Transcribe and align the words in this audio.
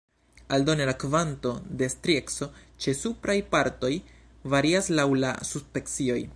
Aldone, 0.55 0.85
la 0.89 0.93
kvanto 1.03 1.51
de 1.81 1.89
strieco 1.95 2.49
ĉe 2.85 2.95
supraj 3.03 3.37
partoj 3.55 3.95
varias 4.55 4.93
laŭ 5.01 5.07
la 5.25 5.39
subspecioj. 5.53 6.23